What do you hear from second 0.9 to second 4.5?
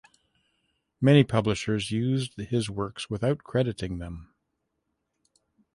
Many publishers used his works without crediting them.